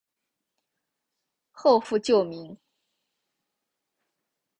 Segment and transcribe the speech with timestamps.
[1.51, 2.57] 后复旧名。